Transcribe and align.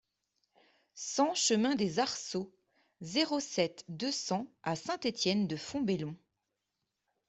cent 0.95 1.35
chemin 1.35 1.75
des 1.75 1.99
Arceaux, 1.99 2.51
zéro 3.01 3.39
sept, 3.39 3.85
deux 3.87 4.09
cents 4.11 4.47
à 4.63 4.75
Saint-Étienne-de-Fontbellon 4.75 6.15